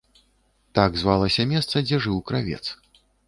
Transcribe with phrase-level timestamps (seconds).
[0.79, 2.61] Так звалася месца, дзе жыў кравец.